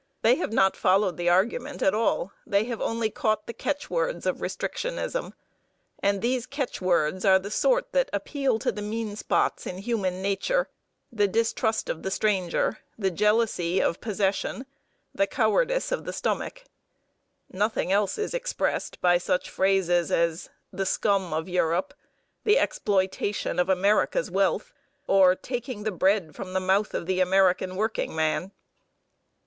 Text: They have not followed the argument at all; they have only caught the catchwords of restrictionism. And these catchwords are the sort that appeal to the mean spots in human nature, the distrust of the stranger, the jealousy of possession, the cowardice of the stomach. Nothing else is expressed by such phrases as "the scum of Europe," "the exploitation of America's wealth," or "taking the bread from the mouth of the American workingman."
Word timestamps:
They 0.23 0.33
have 0.37 0.51
not 0.51 0.75
followed 0.75 1.15
the 1.17 1.29
argument 1.29 1.83
at 1.83 1.93
all; 1.93 2.31
they 2.47 2.63
have 2.63 2.81
only 2.81 3.11
caught 3.11 3.45
the 3.45 3.53
catchwords 3.53 4.25
of 4.25 4.37
restrictionism. 4.39 5.31
And 6.01 6.23
these 6.23 6.47
catchwords 6.47 7.23
are 7.23 7.37
the 7.37 7.51
sort 7.51 7.91
that 7.91 8.09
appeal 8.11 8.57
to 8.57 8.71
the 8.71 8.81
mean 8.81 9.15
spots 9.15 9.67
in 9.67 9.77
human 9.77 10.19
nature, 10.19 10.67
the 11.11 11.27
distrust 11.27 11.87
of 11.87 12.01
the 12.01 12.09
stranger, 12.09 12.79
the 12.97 13.11
jealousy 13.11 13.79
of 13.79 14.01
possession, 14.01 14.65
the 15.13 15.27
cowardice 15.27 15.91
of 15.91 16.05
the 16.05 16.13
stomach. 16.13 16.63
Nothing 17.51 17.91
else 17.91 18.17
is 18.17 18.33
expressed 18.33 18.99
by 19.01 19.19
such 19.19 19.51
phrases 19.51 20.11
as 20.11 20.49
"the 20.73 20.87
scum 20.87 21.31
of 21.31 21.47
Europe," 21.47 21.93
"the 22.43 22.57
exploitation 22.57 23.59
of 23.59 23.69
America's 23.69 24.31
wealth," 24.31 24.73
or 25.05 25.35
"taking 25.35 25.83
the 25.83 25.91
bread 25.91 26.35
from 26.35 26.53
the 26.53 26.59
mouth 26.59 26.95
of 26.95 27.05
the 27.05 27.19
American 27.19 27.75
workingman." 27.75 28.51